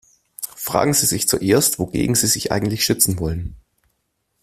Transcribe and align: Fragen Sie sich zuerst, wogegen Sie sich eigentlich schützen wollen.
Fragen 0.55 0.95
Sie 0.95 1.05
sich 1.05 1.27
zuerst, 1.27 1.77
wogegen 1.77 2.15
Sie 2.15 2.25
sich 2.25 2.51
eigentlich 2.51 2.83
schützen 2.83 3.19
wollen. 3.19 3.55